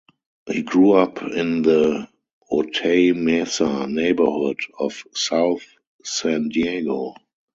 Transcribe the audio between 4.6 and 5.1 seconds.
of